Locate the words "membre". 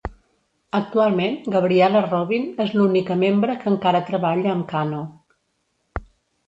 3.25-3.59